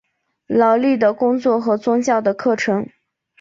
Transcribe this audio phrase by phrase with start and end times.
[0.47, 2.89] 劳力的工作和宗教的课程。